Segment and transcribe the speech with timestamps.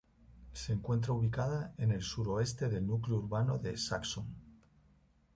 [0.53, 4.25] Se encuentra ubicada en el suroeste del núcleo urbano de Saxon.